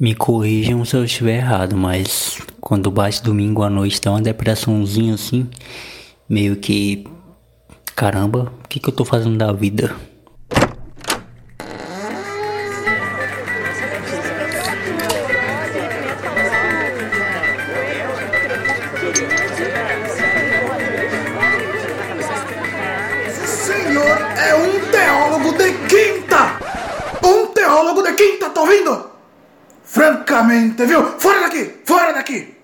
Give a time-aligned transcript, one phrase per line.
[0.00, 5.12] Me corrijam se eu estiver errado, mas quando bate domingo à noite dá uma depressãozinha
[5.12, 5.46] assim,
[6.26, 7.06] meio que.
[7.94, 9.94] Caramba, o que, que eu tô fazendo da vida?
[30.86, 31.18] Viu?
[31.18, 31.74] Fora daqui!
[31.84, 32.60] Fora daqui!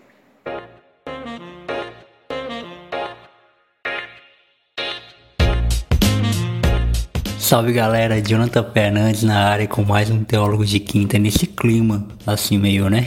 [7.39, 12.59] Salve galera, Jonathan Fernandes na área com mais um Teólogo de Quinta nesse clima, assim
[12.59, 13.07] meio, né?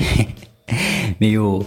[1.20, 1.66] meio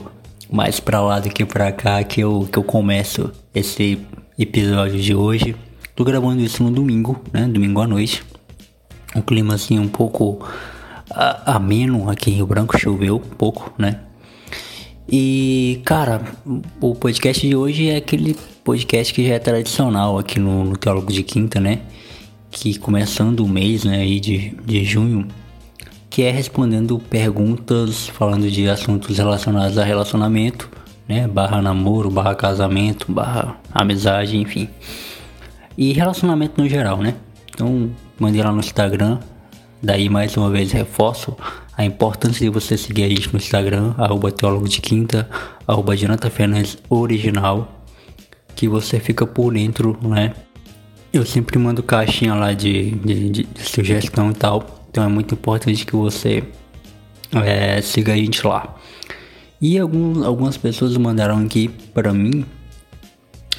[0.50, 4.00] mais pra lá do que pra cá que eu, que eu começo esse
[4.38, 5.54] episódio de hoje.
[5.94, 7.46] Tô gravando isso no domingo, né?
[7.46, 8.24] Domingo à noite.
[9.14, 10.42] Um clima assim um pouco
[11.14, 14.00] ameno aqui em Rio Branco, choveu um pouco, né?
[15.08, 16.22] E cara,
[16.80, 21.12] o podcast de hoje é aquele podcast que já é tradicional aqui no, no Teólogo
[21.12, 21.80] de Quinta, né?
[22.50, 25.26] Que começando o mês, né, aí de, de junho,
[26.08, 30.70] que é respondendo perguntas, falando de assuntos relacionados a relacionamento,
[31.08, 31.26] né?
[31.26, 34.68] Barra namoro, barra casamento, barra amizade, enfim.
[35.76, 37.14] E relacionamento no geral, né?
[37.52, 39.18] Então, mandei lá no Instagram.
[39.82, 41.36] Daí, mais uma vez, reforço
[41.76, 45.28] a importância de você seguir a gente no Instagram, arroba teólogo de quinta,
[45.66, 47.84] arroba Jonathan Fernandes original,
[48.54, 50.34] que você fica por dentro, né?
[51.12, 54.86] Eu sempre mando caixinha lá de, de, de, de sugestão e tal.
[54.88, 56.44] Então é muito importante que você
[57.32, 58.76] é, siga a gente lá.
[59.60, 62.44] E algum, algumas pessoas mandaram aqui para mim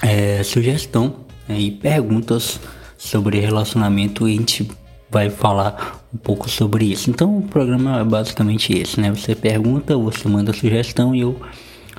[0.02, 2.60] é, sugestão né, e perguntas
[2.98, 4.70] sobre relacionamento e gente
[5.14, 7.10] vai falar um pouco sobre isso.
[7.10, 9.12] Então o programa é basicamente esse, né?
[9.12, 11.40] Você pergunta, você manda sugestão e eu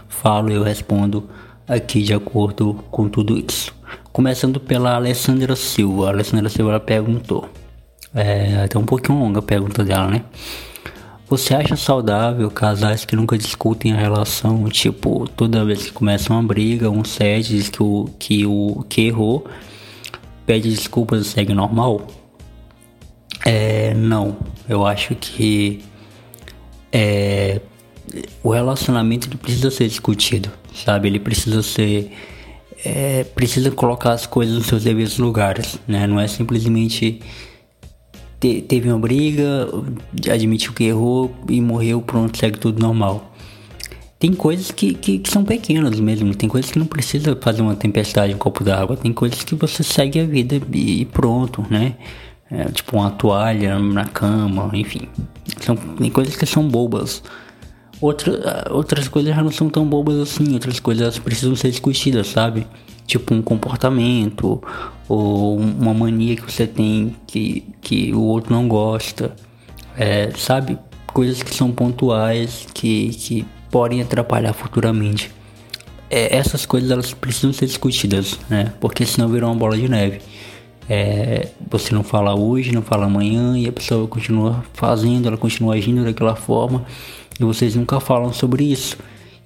[0.08, 1.30] falo, eu respondo
[1.66, 3.72] aqui de acordo com tudo isso.
[4.12, 6.08] Começando pela Alessandra Silva.
[6.08, 7.48] A Alessandra Silva perguntou.
[8.12, 10.24] É até um pouquinho longa a pergunta dela, né?
[11.28, 14.68] Você acha saudável casais que nunca discutem a relação?
[14.68, 19.02] Tipo, toda vez que começa uma briga, um cede, diz que o que, o, que
[19.06, 19.46] errou,
[20.46, 22.06] pede desculpas e segue normal?
[23.44, 24.36] É, não.
[24.68, 25.82] Eu acho que
[26.90, 27.60] é,
[28.42, 31.08] o relacionamento ele precisa ser discutido, sabe?
[31.08, 32.10] Ele precisa ser.
[32.84, 36.06] É, precisa colocar as coisas nos seus devidos lugares, né?
[36.06, 37.20] Não é simplesmente
[38.40, 39.68] te, teve uma briga,
[40.30, 43.32] admitiu que errou e morreu, pronto, segue tudo normal.
[44.18, 47.74] Tem coisas que, que, que, são pequenas mesmo, tem coisas que não precisa fazer uma
[47.74, 51.94] tempestade em um copo d'água, tem coisas que você segue a vida e pronto, né?
[52.54, 55.08] É, tipo uma toalha na cama, enfim.
[55.60, 57.22] São, tem coisas que são bobas.
[58.00, 62.66] Outra, outras coisas já não são tão bobas assim, outras coisas precisam ser discutidas, sabe?
[63.06, 64.62] Tipo um comportamento
[65.08, 69.34] ou uma mania que você tem que, que o outro não gosta,
[69.96, 70.78] é, sabe?
[71.12, 75.30] Coisas que são pontuais que, que podem atrapalhar futuramente.
[76.10, 78.72] É, essas coisas elas precisam ser discutidas, né?
[78.80, 80.20] Porque senão virou uma bola de neve.
[80.88, 85.74] É, você não fala hoje, não fala amanhã e a pessoa continua fazendo, ela continua
[85.74, 86.84] agindo daquela forma
[87.40, 88.96] e vocês nunca falam sobre isso.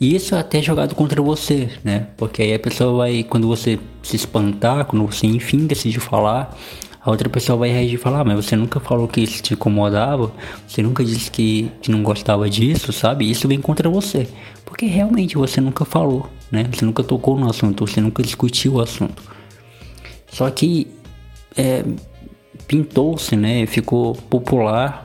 [0.00, 2.06] E isso é até jogado contra você, né?
[2.16, 6.56] Porque aí a pessoa vai, quando você se espantar, quando você enfim decide falar,
[7.00, 9.55] a outra pessoa vai reagir e falar, ah, mas você nunca falou que isso te
[9.55, 10.31] incomodava,
[10.69, 13.28] você nunca disse que, que não gostava disso, sabe?
[13.28, 14.28] Isso vem contra você.
[14.65, 16.69] Porque realmente você nunca falou, né?
[16.72, 19.22] Você nunca tocou no assunto, você nunca discutiu o assunto.
[20.31, 20.87] Só que
[21.56, 21.84] é,
[22.66, 23.66] pintou-se, né?
[23.66, 25.04] Ficou popular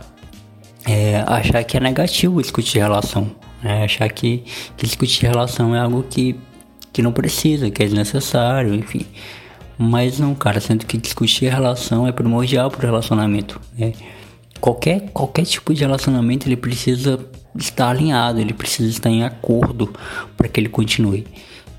[0.86, 3.32] é, achar que é negativo discutir relação.
[3.64, 4.44] É, achar que,
[4.76, 6.36] que discutir relação é algo que,
[6.92, 9.06] que não precisa, que é desnecessário, enfim.
[9.78, 13.60] Mas não, cara, sendo que discutir relação é primordial para o relacionamento.
[13.78, 13.94] Né?
[14.60, 17.20] Qualquer, qualquer tipo de relacionamento ele precisa
[17.56, 19.94] estar alinhado, ele precisa estar em acordo
[20.36, 21.26] para que ele continue.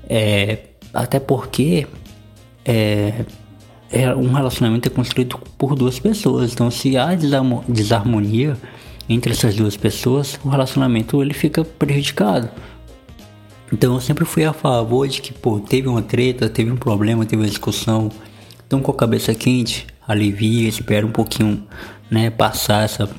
[0.09, 0.59] É,
[0.93, 1.87] até porque
[2.63, 3.25] é,
[3.95, 6.51] é, um relacionamento é construído por duas pessoas.
[6.51, 8.57] Então, se há desarmonia
[9.07, 12.49] entre essas duas pessoas, o relacionamento ele fica prejudicado.
[13.71, 17.25] Então eu sempre fui a favor de que, pô, teve uma treta, teve um problema,
[17.25, 18.11] teve uma discussão.
[18.67, 21.63] Então com a cabeça quente, alivia, espera um pouquinho,
[22.09, 23.09] né, passar essa,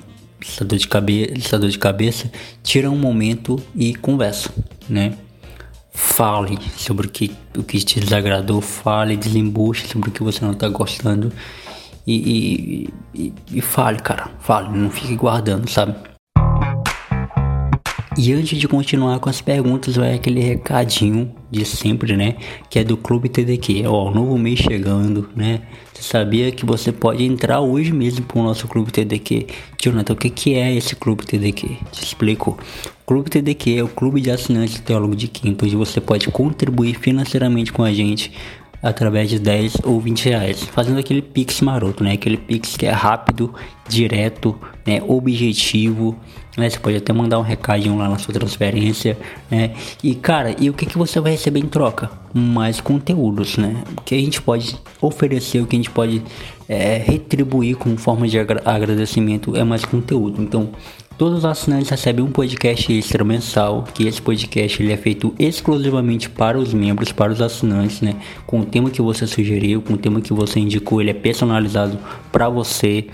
[0.40, 2.30] essa, dor, de cabeça, essa dor de cabeça,
[2.62, 4.50] tira um momento e conversa,
[4.88, 5.14] né?
[5.98, 10.52] Fale sobre o que, o que te desagradou, fale, desembuche sobre o que você não
[10.52, 11.32] está gostando
[12.06, 14.30] e, e, e, e fale, cara.
[14.38, 15.96] Fale, não fique guardando, sabe?
[18.18, 22.36] E antes de continuar com as perguntas, vai aquele recadinho de sempre, né?
[22.70, 23.86] Que é do Clube TDQ.
[23.86, 25.60] Ó, novo mês chegando, né?
[25.92, 29.48] Você sabia que você pode entrar hoje mesmo pro nosso Clube TDQ?
[29.82, 31.76] Jonathan, o que, que é esse Clube TDQ?
[31.92, 32.58] Te explico.
[33.04, 37.70] Clube TDQ é o clube de assinantes Teólogo de Quinto, onde você pode contribuir financeiramente
[37.70, 38.32] com a gente
[38.82, 42.12] através de 10 ou 20 reais, fazendo aquele pix maroto, né?
[42.12, 43.54] Aquele pix que é rápido,
[43.88, 45.02] direto, né?
[45.06, 46.16] Objetivo,
[46.56, 46.70] né?
[46.70, 49.16] Você pode até mandar um recadinho lá na sua transferência,
[49.50, 49.74] né?
[50.02, 52.10] E cara, e o que que você vai receber em troca?
[52.32, 53.82] Mais conteúdos, né?
[53.96, 56.22] O que a gente pode oferecer, o que a gente pode
[56.68, 60.42] é, retribuir como forma de agra agradecimento é mais conteúdo.
[60.42, 60.70] Então
[61.18, 66.28] Todos os assinantes recebem um podcast extra mensal, que esse podcast ele é feito exclusivamente
[66.28, 68.16] para os membros, para os assinantes, né?
[68.46, 71.98] Com o tema que você sugeriu, com o tema que você indicou, ele é personalizado
[72.30, 73.06] para você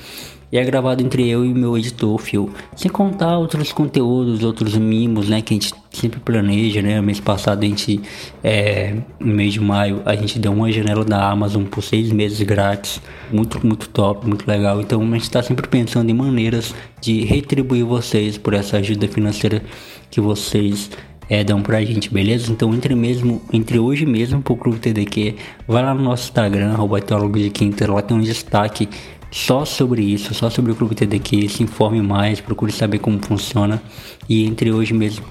[0.53, 2.51] e é gravado entre eu e meu editor, Phil.
[2.77, 7.01] Sem contar outros conteúdos, outros mimos, né, que a gente sempre planeja, né?
[7.01, 7.99] Mês passado a gente,
[8.45, 12.41] é, no mês de maio, a gente deu uma janela da Amazon por seis meses
[12.43, 13.01] grátis.
[13.33, 14.79] Muito, muito top, muito legal.
[14.83, 19.63] Então a gente está sempre pensando em maneiras de retribuir vocês por essa ajuda financeira
[20.11, 20.91] que vocês
[21.31, 22.53] é, dão pra gente, beleza?
[22.53, 25.35] Então entre mesmo, entre hoje mesmo pro Clube TDQ,
[25.67, 28.87] vai lá no nosso Instagram, arroba de Quinta, lá tem um destaque
[29.33, 33.83] só sobre isso, só sobre o Clube TDQ, se informe mais, procure saber como funciona
[34.29, 35.25] e entre hoje mesmo,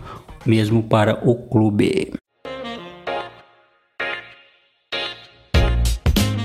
[0.44, 2.12] mesmo para o clube.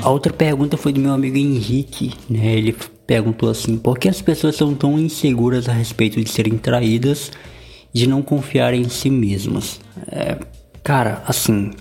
[0.02, 2.54] A outra pergunta foi do meu amigo Henrique, né?
[2.54, 2.76] Ele
[3.06, 7.32] perguntou assim: por que as pessoas são tão inseguras a respeito de serem traídas,
[7.92, 9.80] de não confiar em si mesmas?
[10.12, 10.36] É,
[10.84, 11.72] cara, assim,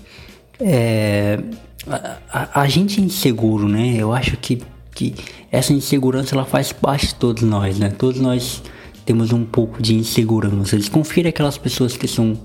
[0.58, 1.38] é,
[1.86, 3.94] a, a, a gente é inseguro, né?
[3.96, 4.60] Eu acho que
[4.96, 5.14] que
[5.52, 7.90] essa insegurança ela faz parte de todos nós, né?
[7.90, 8.62] Todos nós
[9.04, 10.76] temos um pouco de insegurança.
[10.76, 12.36] Desconfira aquelas pessoas que são,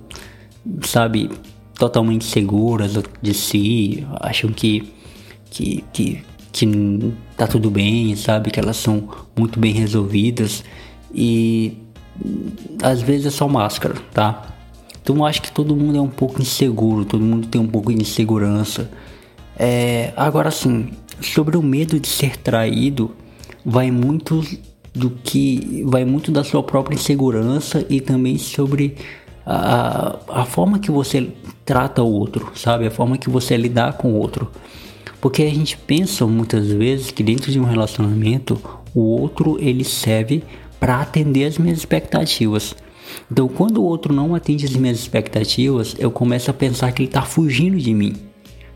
[0.84, 1.32] sabe,
[1.76, 4.94] totalmente seguras de si, acham que
[5.52, 10.64] que, que, que tá tudo bem, sabe, que elas são muito bem resolvidas
[11.14, 11.78] e
[12.82, 14.48] às vezes é só máscara, tá?
[15.02, 17.94] Então eu acho que todo mundo é um pouco inseguro, todo mundo tem um pouco
[17.94, 18.90] de insegurança.
[19.58, 23.12] É, agora sim, sobre o medo de ser traído
[23.66, 24.44] vai muito
[24.94, 28.96] do que vai muito da sua própria insegurança e também sobre
[29.46, 31.32] a, a forma que você
[31.66, 32.86] trata o outro, sabe?
[32.86, 34.50] A forma que você lidar com o outro.
[35.20, 38.60] Porque a gente pensa muitas vezes que dentro de um relacionamento
[38.94, 40.44] o outro ele serve
[40.80, 42.76] para atender as minhas expectativas.
[43.32, 47.10] Então, quando o outro não atende as minhas expectativas, eu começo a pensar que ele
[47.10, 48.16] está fugindo de mim,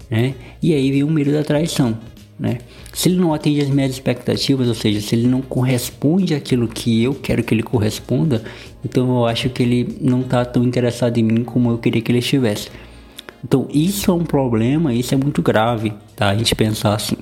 [0.10, 0.36] né?
[0.62, 1.98] E aí vem o medo da traição
[2.38, 2.60] né?
[2.94, 7.04] Se ele não atende as minhas expectativas, ou seja, se ele não corresponde àquilo que
[7.04, 8.44] eu quero que ele corresponda,
[8.84, 12.12] então eu acho que ele não está tão interessado em mim como eu queria que
[12.12, 12.70] ele estivesse.
[13.44, 16.30] Então isso é um problema, isso é muito grave, tá?
[16.30, 17.18] A gente pensar assim.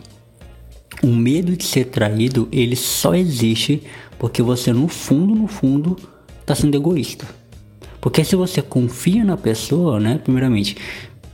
[1.02, 3.84] O medo de ser traído, ele só existe
[4.18, 5.98] porque você no fundo, no fundo,
[6.40, 7.26] está sendo egoísta.
[8.00, 10.78] Porque se você confia na pessoa, né, primeiramente,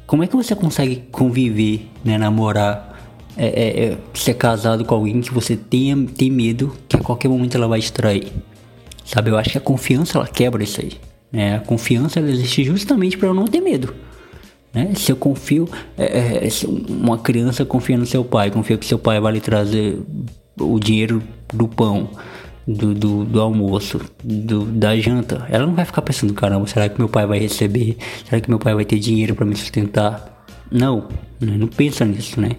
[0.08, 2.89] como é que você consegue conviver, né, namorar
[3.40, 7.30] é, é, é, ser casado com alguém que você tenha, tem medo que a qualquer
[7.30, 8.28] momento ela vai te trair.
[9.06, 10.92] Sabe, eu acho que a confiança ela quebra isso aí.
[11.32, 11.56] Né?
[11.56, 13.96] A confiança ela existe justamente para não ter medo.
[14.74, 14.94] Né?
[14.94, 16.50] Se eu confio, é, é,
[16.90, 19.98] uma criança confia no seu pai, confia que seu pai vai lhe trazer
[20.60, 22.10] o dinheiro do pão,
[22.68, 27.00] do, do, do, almoço, do, da janta, ela não vai ficar pensando, caramba, será que
[27.00, 27.98] meu pai vai receber?
[28.28, 30.39] Será que meu pai vai ter dinheiro para me sustentar?
[30.72, 31.08] Não,
[31.40, 31.56] né?
[31.58, 32.52] não pensa nisso, né?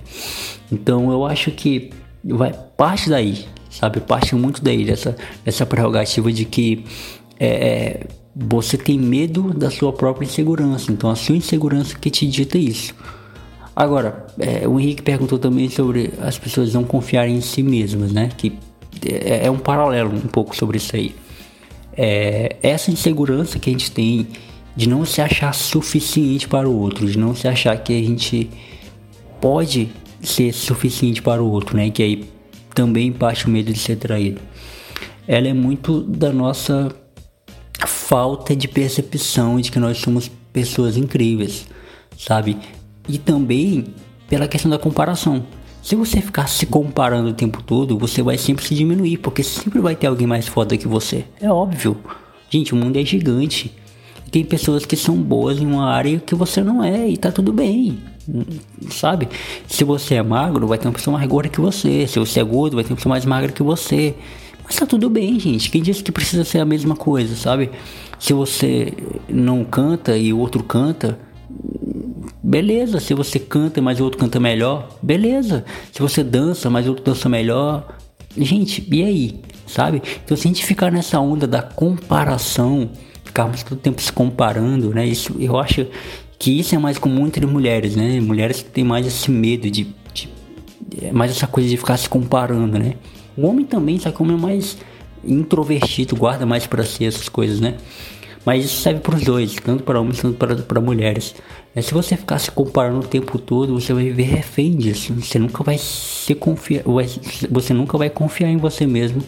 [0.71, 1.91] Então eu acho que
[2.25, 4.01] vai parte daí, sabe?
[4.01, 6.85] Parte muito daí dessa, dessa prerrogativa de que
[7.39, 10.91] é, é, você tem medo da sua própria insegurança.
[10.93, 12.95] Então a sua insegurança que te dita isso.
[13.75, 18.29] Agora, é, o Henrique perguntou também sobre as pessoas não confiarem em si mesmas, né?
[18.37, 18.59] Que
[19.07, 21.15] é, é um paralelo um pouco sobre isso aí.
[21.97, 24.27] É, essa insegurança que a gente tem
[24.81, 28.49] de não se achar suficiente para o outro, de não se achar que a gente
[29.39, 29.91] pode
[30.23, 31.91] ser suficiente para o outro, né?
[31.91, 32.25] Que aí
[32.75, 34.41] também parte o medo de ser traído.
[35.29, 36.91] Ela é muito da nossa
[37.87, 41.67] falta de percepção de que nós somos pessoas incríveis,
[42.17, 42.57] sabe?
[43.07, 43.85] E também
[44.31, 45.45] pela questão da comparação.
[45.83, 49.79] Se você ficar se comparando o tempo todo, você vai sempre se diminuir, porque sempre
[49.79, 51.27] vai ter alguém mais foda que você.
[51.39, 51.99] É óbvio.
[52.49, 53.75] Gente, o mundo é gigante.
[54.31, 57.53] Tem pessoas que são boas em uma área que você não é e tá tudo
[57.53, 57.99] bem.
[58.91, 59.29] Sabe?
[59.67, 62.07] Se você é magro, vai ter uma pessoa mais gorda que você.
[62.07, 64.15] Se você é gordo, vai ter uma pessoa mais magra que você.
[64.65, 65.69] Mas tá tudo bem, gente.
[65.69, 67.71] Quem disse que precisa ser a mesma coisa, sabe?
[68.21, 68.93] Se você
[69.29, 71.19] não canta e o outro canta,
[72.41, 73.01] beleza.
[73.01, 75.65] Se você canta, mas o outro canta melhor, beleza.
[75.93, 77.99] Se você dança, mas o outro dança melhor,
[78.37, 79.41] gente, e aí?
[79.67, 80.03] Sabe?
[80.25, 82.91] Então se a gente ficar nessa onda da comparação,
[83.31, 85.07] ficarmos todo tempo se comparando, né?
[85.07, 85.87] Isso eu acho
[86.39, 88.21] que isso é mais comum entre mulheres, né?
[88.21, 90.29] Mulheres têm mais esse medo de, de
[91.01, 92.95] é mais essa coisa de ficar se comparando, né?
[93.37, 94.77] O homem também, só que o homem é mais
[95.25, 97.77] introvertido, guarda mais para si essas coisas, né?
[98.45, 101.35] Mas isso serve para os dois, tanto para homens quanto para mulheres.
[101.75, 105.13] É, se você ficar se comparando o tempo todo, você vai viver refém disso.
[105.15, 106.83] Você nunca vai se confiar,
[107.51, 109.23] você nunca vai confiar em você mesmo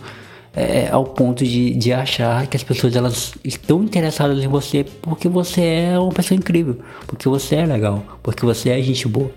[0.54, 5.28] é, ao ponto de, de achar que as pessoas elas estão interessadas em você porque
[5.28, 9.30] você é uma pessoa incrível, porque você é legal, porque você é gente boa.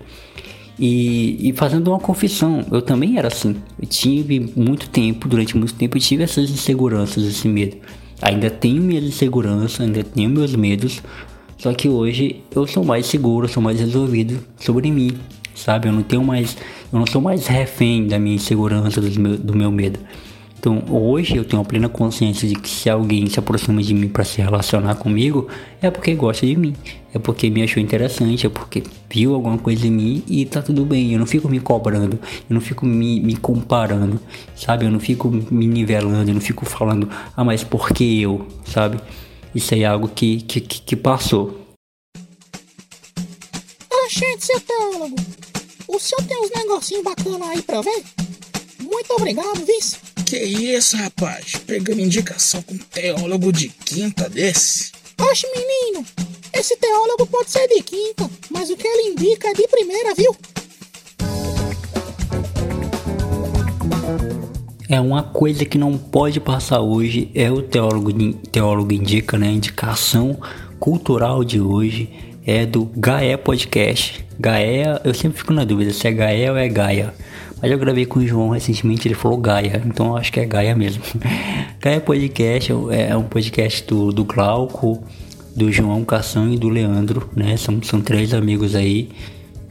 [0.78, 3.56] E, e, fazendo uma confissão, eu também era assim.
[3.80, 7.78] Eu tive muito tempo, durante muito tempo, eu tive essas inseguranças, esse medo.
[8.20, 11.02] Ainda tenho minhas inseguranças, ainda tenho meus medos,
[11.56, 15.16] só que hoje eu sou mais seguro, sou mais resolvido sobre mim,
[15.54, 15.88] sabe?
[15.88, 16.56] Eu não tenho mais,
[16.92, 19.98] eu não sou mais refém da minha insegurança, do meu, do meu medo.
[20.58, 24.24] Então hoje eu tenho plena consciência de que se alguém se aproxima de mim para
[24.24, 25.46] se relacionar comigo,
[25.80, 26.74] é porque gosta de mim,
[27.14, 30.84] é porque me achou interessante, é porque viu alguma coisa em mim e tá tudo
[30.84, 31.12] bem.
[31.12, 34.18] Eu não fico me cobrando, eu não fico me, me comparando,
[34.56, 34.86] sabe?
[34.86, 38.98] Eu não fico me nivelando, eu não fico falando, ah, mas por que eu, sabe?
[39.54, 41.66] Isso é algo que, que, que passou.
[43.90, 45.16] Ah, gente, seu teólogo,
[45.88, 48.02] o senhor tem uns negocinhos bacanas aí pra ver?
[48.80, 50.05] Muito obrigado, vice.
[50.26, 51.52] Que isso, rapaz?
[51.64, 54.90] Pegando indicação com um teólogo de quinta desse?
[55.20, 56.04] Oxe, menino,
[56.52, 60.34] esse teólogo pode ser de quinta, mas o que ele indica é de primeira, viu?
[64.88, 68.12] É uma coisa que não pode passar hoje, é o teólogo,
[68.50, 69.46] teólogo indica, né?
[69.46, 70.40] Indicação
[70.80, 72.10] cultural de hoje
[72.44, 74.26] é do Gaé Podcast.
[74.40, 77.14] Gaé, eu sempre fico na dúvida se é Gaé ou é Gaia.
[77.60, 80.44] Mas eu gravei com o João recentemente, ele falou Gaia, então eu acho que é
[80.44, 81.02] Gaia mesmo.
[81.80, 85.02] Gaia Podcast é um podcast do, do Glauco,
[85.54, 87.56] do João Cação e do Leandro, né?
[87.56, 89.08] São, são três amigos aí.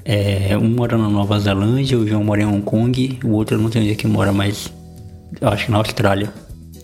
[0.04, 3.72] É, um mora na Nova Zelândia, o João mora em Hong Kong, o outro não
[3.72, 4.72] sei onde é que mora, mas
[5.40, 6.34] eu acho que na Austrália.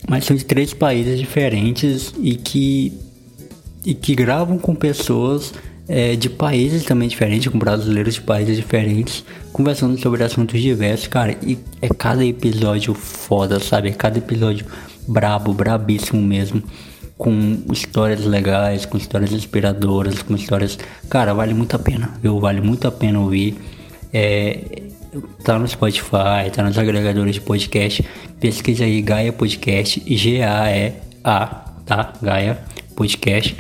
[0.08, 2.94] Mas são de três países diferentes e que,
[3.84, 5.54] e que gravam com pessoas
[5.92, 11.36] é, de países também diferentes, com brasileiros de países diferentes, conversando sobre assuntos diversos, cara.
[11.46, 13.90] E é cada episódio foda, sabe?
[13.90, 14.66] É cada episódio
[15.06, 16.64] brabo, brabíssimo mesmo.
[17.18, 20.80] Com histórias legais, com histórias inspiradoras, com histórias.
[21.10, 22.40] Cara, vale muito a pena, viu?
[22.40, 23.60] Vale muito a pena ouvir.
[24.14, 24.84] É,
[25.44, 28.08] tá no Spotify, tá nos agregadores de podcast.
[28.40, 31.46] Pesquisa aí Gaia Podcast, G-A-E-A,
[31.86, 32.14] tá?
[32.22, 32.60] Gaia
[32.96, 33.58] Podcast.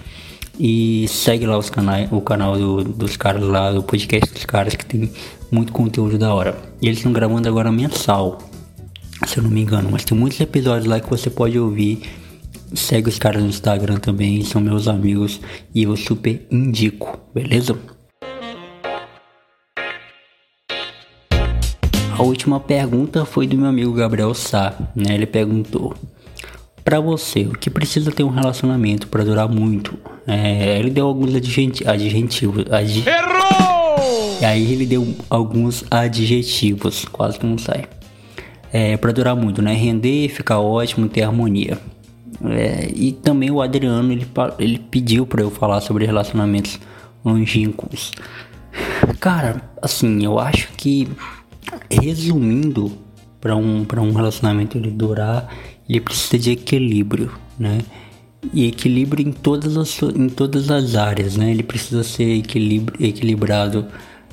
[0.64, 4.76] E segue lá os canais, o canal do, dos caras lá, o podcast dos caras
[4.76, 5.12] que tem
[5.50, 6.56] muito conteúdo da hora.
[6.80, 8.38] E eles estão gravando agora mensal,
[9.26, 12.04] se eu não me engano, mas tem muitos episódios lá que você pode ouvir.
[12.76, 15.42] Segue os caras no Instagram também, são meus amigos
[15.74, 17.76] e eu super indico, beleza?
[22.16, 25.16] A última pergunta foi do meu amigo Gabriel Sá, né?
[25.16, 25.96] Ele perguntou:
[26.84, 29.98] para você, o que precisa ter um relacionamento para durar muito?
[30.32, 32.66] É, ele deu alguns adjetivos.
[32.72, 33.06] Adj...
[33.06, 34.40] Errou!
[34.42, 37.86] E aí ele deu alguns adjetivos, quase que não sai.
[38.72, 39.74] É, para durar muito, né?
[39.74, 41.78] Render, ficar ótimo, ter harmonia.
[42.46, 44.26] É, e também o Adriano ele,
[44.58, 46.80] ele pediu para eu falar sobre relacionamentos
[47.24, 48.12] longínquos.
[49.20, 51.08] Cara, assim, eu acho que
[51.90, 52.92] resumindo
[53.40, 55.50] para um, pra um relacionamento ele durar
[55.92, 57.80] ele precisa de equilíbrio, né?
[58.54, 61.52] E equilíbrio em todas as, em todas as áreas, né?
[61.52, 62.44] Ele precisa ser
[63.00, 63.86] equilibrado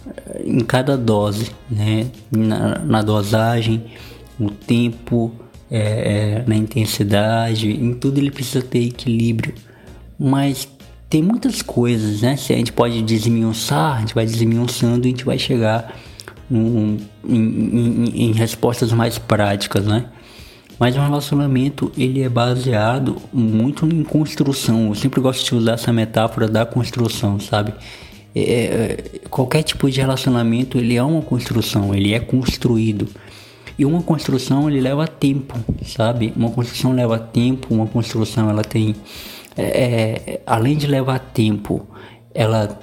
[0.06, 2.06] eh, em cada dose, né?
[2.30, 3.84] Na, na dosagem,
[4.38, 5.32] no tempo,
[5.70, 9.54] é, na intensidade, em tudo ele precisa ter equilíbrio.
[10.18, 10.68] Mas
[11.08, 12.36] tem muitas coisas, né?
[12.36, 15.94] Se a gente pode desmiuçar, a gente vai desmiuçando e a gente vai chegar
[16.50, 16.96] num,
[17.26, 20.06] em, em, em respostas mais práticas, né?
[20.78, 24.88] Mas um relacionamento ele é baseado muito em construção.
[24.88, 27.74] Eu sempre gosto de usar essa metáfora da construção, sabe?
[28.34, 33.08] É, é, qualquer tipo de relacionamento ele é uma construção, ele é construído.
[33.76, 36.32] E uma construção ele leva tempo, sabe?
[36.36, 38.94] Uma construção leva tempo, uma construção ela tem,
[39.56, 41.86] é, é além de levar tempo,
[42.34, 42.78] ela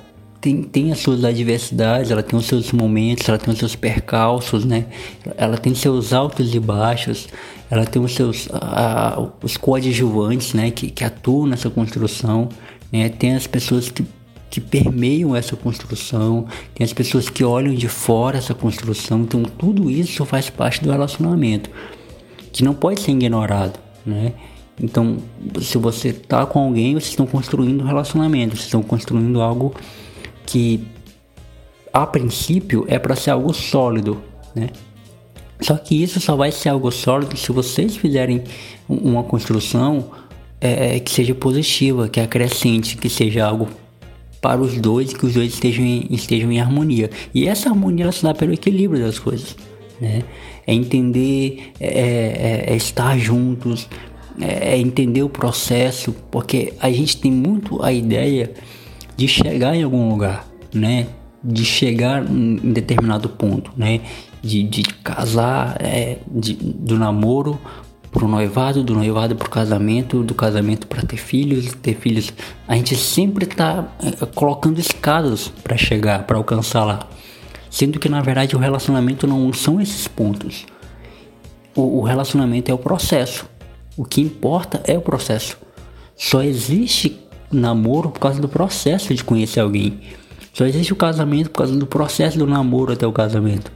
[0.46, 4.64] tem, tem as suas adversidades, ela tem os seus momentos, ela tem os seus percalços,
[4.64, 4.86] né?
[5.38, 7.28] Ela tem seus altos e baixos,
[7.68, 10.70] ela tem os seus uh, os coadjuvantes, né?
[10.70, 12.48] Que, que atuam nessa construção,
[12.92, 13.10] né?
[13.10, 14.06] Tem as pessoas que,
[14.52, 19.90] que permeiam essa construção, tem as pessoas que olham de fora essa construção, então tudo
[19.90, 21.72] isso faz parte do relacionamento,
[22.54, 24.32] que não pode ser ignorado, né?
[24.80, 25.18] Então,
[25.60, 29.74] se você tá com alguém, vocês estão construindo um relacionamento, vocês estão construindo algo
[30.46, 30.86] que
[31.92, 34.22] a princípio é para ser algo sólido,
[34.54, 34.70] né?
[35.62, 38.44] Só que isso só vai ser algo sólido se vocês fizerem
[38.88, 40.12] uma construção
[40.60, 43.70] é, que seja positiva, que acrescente, que seja algo
[44.42, 47.10] para os dois, que os dois estejam em, estejam em harmonia.
[47.34, 49.56] E essa harmonia ela se dá pelo equilíbrio das coisas,
[50.00, 50.24] né?
[50.68, 53.88] É entender, é, é, é estar juntos,
[54.40, 58.52] é, é entender o processo, porque a gente tem muito a ideia
[59.16, 61.08] de chegar em algum lugar, né?
[61.44, 64.02] De chegar em determinado ponto, né?
[64.42, 67.60] De, de casar, é, de, do namoro
[68.12, 72.32] pro noivado, do noivado pro casamento, do casamento para ter filhos, ter filhos.
[72.66, 77.08] A gente sempre tá é, colocando escadas para chegar, para alcançar lá.
[77.70, 80.66] Sendo que na verdade o relacionamento não são esses pontos.
[81.76, 83.46] O, o relacionamento é o processo.
[83.98, 85.58] O que importa é o processo.
[86.16, 87.20] Só existe
[87.52, 90.00] namoro por causa do processo de conhecer alguém.
[90.54, 93.72] Só existe o casamento por causa do processo do namoro até o casamento.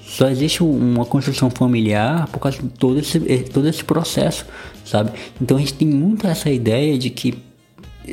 [0.00, 4.44] Só existe uma construção familiar por causa de todo esse, eh, todo esse processo,
[4.84, 5.10] sabe?
[5.40, 7.34] Então a gente tem muito essa ideia de que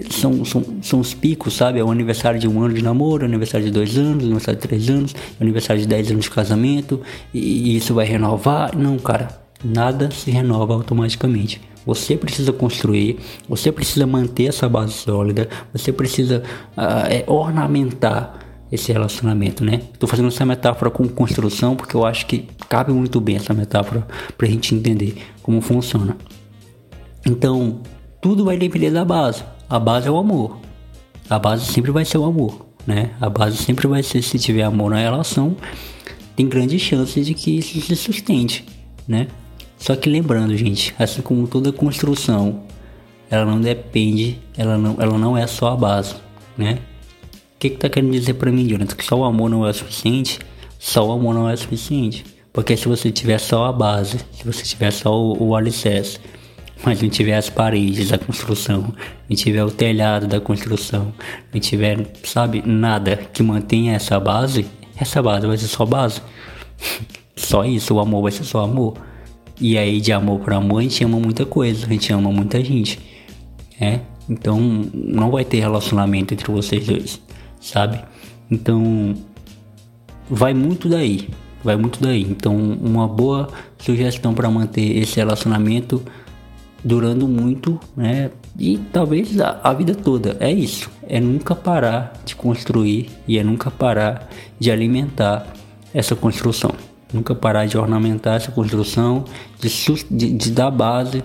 [0.09, 1.79] são, são, são os picos, sabe?
[1.79, 4.89] É o aniversário de um ano de namoro, aniversário de dois anos, aniversário de três
[4.89, 7.01] anos, aniversário de dez anos de casamento,
[7.33, 8.77] e, e isso vai renovar.
[8.77, 9.27] Não, cara,
[9.63, 11.61] nada se renova automaticamente.
[11.89, 13.17] Você precisa construir,
[13.47, 16.43] você precisa manter essa base sólida, você precisa
[16.77, 18.37] uh, ornamentar
[18.71, 19.81] esse relacionamento, né?
[19.91, 24.07] Estou fazendo essa metáfora com construção porque eu acho que cabe muito bem essa metáfora
[24.37, 26.15] para a gente entender como funciona.
[27.25, 27.79] Então,
[28.21, 29.43] tudo vai depender da base.
[29.67, 30.59] A base é o amor.
[31.27, 33.09] A base sempre vai ser o amor, né?
[33.19, 35.57] A base sempre vai ser se tiver amor na relação,
[36.35, 38.63] tem grandes chances de que isso se sustente,
[39.07, 39.27] né?
[39.79, 42.63] Só que lembrando, gente, assim como toda construção,
[43.31, 46.15] ela não depende, ela não, ela não é só a base,
[46.57, 46.79] né?
[47.55, 48.95] O que que tá querendo dizer para mim, Jonathan?
[48.95, 50.39] Que só o amor não é suficiente?
[50.77, 52.25] Só o amor não é suficiente.
[52.51, 56.19] Porque se você tiver só a base, se você tiver só o, o alicerce,
[56.83, 58.93] mas não tiver as paredes da construção,
[59.29, 61.13] não tiver o telhado da construção,
[61.53, 64.65] não tiver, sabe, nada que mantenha essa base,
[64.97, 66.21] essa base vai ser só base.
[67.35, 69.08] só isso, o amor vai ser só amor.
[69.59, 72.63] E aí, de amor para amor, a gente ama muita coisa, a gente ama muita
[72.63, 72.99] gente.
[73.79, 73.99] É?
[74.29, 74.59] Então,
[74.93, 77.21] não vai ter relacionamento entre vocês dois,
[77.59, 77.99] sabe?
[78.49, 79.15] Então,
[80.29, 81.29] vai muito daí.
[81.63, 82.21] Vai muito daí.
[82.21, 86.01] Então, uma boa sugestão para manter esse relacionamento
[86.83, 88.31] durando muito, né?
[88.57, 90.37] E talvez a, a, vida toda.
[90.39, 90.89] É isso.
[91.07, 95.53] É nunca parar de construir e é nunca parar de alimentar
[95.93, 96.71] essa construção.
[97.13, 99.25] Nunca parar de ornamentar essa construção,
[99.59, 99.69] de,
[100.11, 101.23] de, de dar base,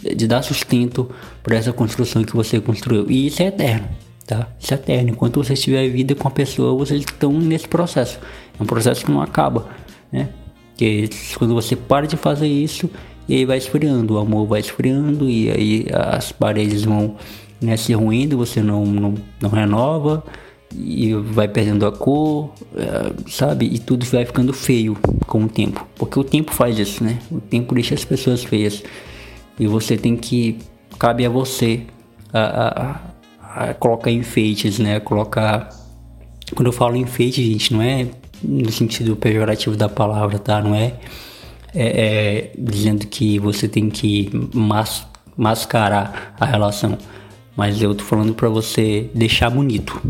[0.00, 1.10] de dar sustento
[1.42, 3.10] para essa construção que você construiu.
[3.10, 3.88] E isso é eterno,
[4.26, 4.48] tá?
[4.60, 5.10] Isso é eterno.
[5.10, 8.18] Enquanto você estiver vida com a pessoa, vocês estão nesse processo.
[8.58, 9.68] É um processo que não acaba,
[10.12, 10.28] né?
[10.70, 12.90] Porque quando você para de fazer isso,
[13.28, 17.16] e aí vai esfriando, o amor vai esfriando e aí as paredes vão
[17.60, 20.22] né, se ruindo, você não, não, não renova
[20.72, 23.66] e vai perdendo a cor, é, sabe?
[23.66, 24.96] E tudo vai ficando feio
[25.26, 25.86] com o tempo.
[25.96, 27.18] Porque o tempo faz isso, né?
[27.30, 28.82] O tempo deixa as pessoas feias.
[29.58, 30.58] E você tem que.
[30.98, 31.82] Cabe a você
[32.32, 33.00] a,
[33.40, 34.98] a, a colocar enfeites, né?
[35.00, 35.68] Colocar.
[36.54, 38.08] Quando eu falo enfeite, gente, não é
[38.42, 40.60] no sentido pejorativo da palavra, tá?
[40.60, 40.94] Não é,
[41.74, 46.98] é, é dizendo que você tem que mas, mascarar a relação.
[47.56, 50.00] Mas eu tô falando para você deixar bonito,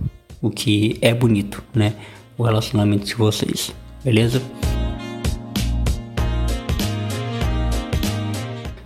[0.45, 1.95] o que é bonito, né?
[2.37, 3.73] O relacionamento de vocês,
[4.05, 4.43] beleza?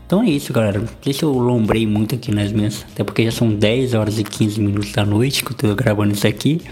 [0.06, 0.78] Então é isso, galera.
[0.78, 2.86] Não sei se eu lombrei muito aqui nas minhas.
[2.92, 6.12] Até porque já são 10 horas e 15 minutos da noite que eu tô gravando
[6.12, 6.62] isso aqui.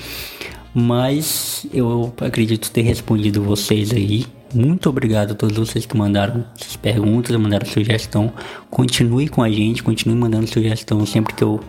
[0.72, 4.24] Mas eu acredito ter respondido vocês aí.
[4.54, 8.32] Muito obrigado a todos vocês que mandaram essas perguntas, mandaram sugestão.
[8.70, 11.60] Continue com a gente, continue mandando sugestão sempre que eu,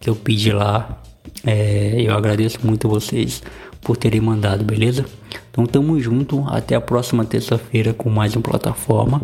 [0.00, 1.00] que eu pedir lá.
[1.44, 3.42] É, eu agradeço muito vocês
[3.80, 5.04] por terem mandado, beleza?
[5.50, 9.20] Então tamo junto, até a próxima terça-feira com mais uma plataforma.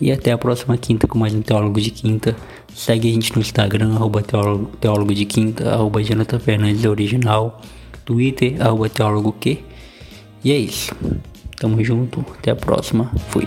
[0.00, 2.36] E até a próxima quinta com mais um Teólogo de Quinta.
[2.74, 7.60] Segue a gente no Instagram, arroba teólogo, teólogo de Quinta, arroba Jonathan Fernandes Original.
[8.04, 9.64] Twitter, arroba teólogo que.
[10.44, 10.94] E é isso.
[11.56, 12.24] Tamo junto.
[12.38, 13.10] Até a próxima.
[13.28, 13.46] Fui.